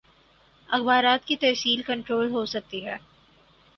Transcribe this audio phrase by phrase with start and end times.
[0.69, 2.97] اخبارات کی ترسیل کنٹرول ہو سکتی ہے۔